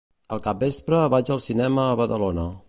[0.37, 2.49] Al capvespre vaig al cinema a Badalona.